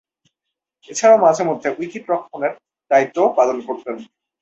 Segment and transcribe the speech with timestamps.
[0.89, 2.59] এছাড়াও, মাঝে-মধ্যে উইকেট-রক্ষণেরও
[2.91, 3.95] দায়িত্ব পালন করতেন।